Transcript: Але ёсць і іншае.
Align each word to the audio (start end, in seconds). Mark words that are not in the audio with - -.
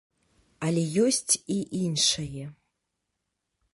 Але 0.67 0.83
ёсць 1.03 1.33
і 1.57 1.57
іншае. 1.81 2.45